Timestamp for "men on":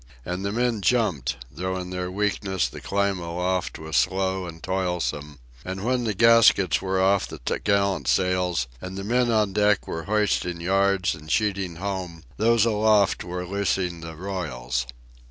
9.03-9.53